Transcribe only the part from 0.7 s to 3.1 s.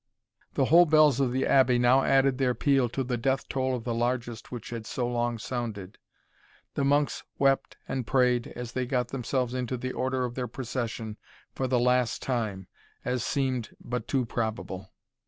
bells of the Abbey now added their peal to